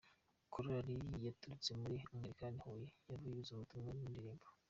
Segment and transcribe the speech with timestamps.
[0.53, 0.95] Korali
[1.25, 4.45] yaturutse muri Angilikani Huye yavuze ubutumwa mu ndirimbo.